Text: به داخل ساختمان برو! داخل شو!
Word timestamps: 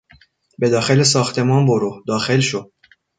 به 0.59 0.69
داخل 0.69 1.03
ساختمان 1.03 1.65
برو! 1.65 2.03
داخل 2.07 2.39
شو! 2.39 2.71